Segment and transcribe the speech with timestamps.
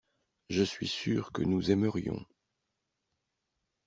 [0.49, 2.25] Je suis sûr que nous aimerions.